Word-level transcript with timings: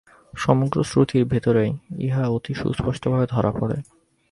সমগ্র 0.33 0.77
শ্রুতির 0.83 1.23
ভিতরেই 1.25 1.71
ইহা 1.99 2.23
অতি 2.27 2.53
সুস্পষ্টভাবে 2.53 3.25
ধরা 3.25 3.51
পড়ে। 3.51 3.77